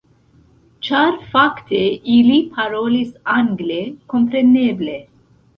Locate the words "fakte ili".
1.33-2.39